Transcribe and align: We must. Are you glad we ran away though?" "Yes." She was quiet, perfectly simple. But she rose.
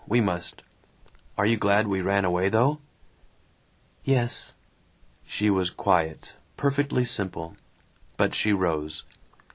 We 0.07 0.19
must. 0.19 0.63
Are 1.37 1.45
you 1.45 1.57
glad 1.57 1.85
we 1.85 2.01
ran 2.01 2.25
away 2.25 2.49
though?" 2.49 2.79
"Yes." 4.03 4.55
She 5.27 5.51
was 5.51 5.69
quiet, 5.69 6.37
perfectly 6.57 7.05
simple. 7.05 7.55
But 8.17 8.33
she 8.33 8.51
rose. 8.51 9.03